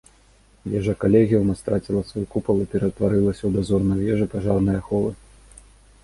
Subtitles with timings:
[0.71, 5.11] Вежа калегіума страціла свой купал і ператварылася ў дазорную вежу пажарнай аховы.